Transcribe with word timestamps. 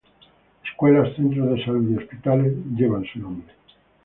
Escuelas, 0.67 1.15
centros 1.15 1.51
de 1.55 1.63
salud 1.63 1.91
y 1.91 1.97
hospitales 2.03 2.53
llevan 2.75 3.05
su 3.05 3.19
nombre. 3.19 3.53